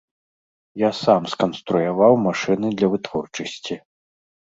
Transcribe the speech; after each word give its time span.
Я 0.83 0.89
сам 1.01 1.27
сканструяваў 1.35 2.19
машыны 2.27 2.67
для 2.83 2.87
вытворчасці. 2.97 3.83